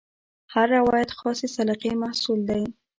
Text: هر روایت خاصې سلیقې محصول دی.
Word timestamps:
هر 0.53 0.67
روایت 0.77 1.09
خاصې 1.19 1.47
سلیقې 1.55 1.91
محصول 2.01 2.39
دی. 2.49 2.63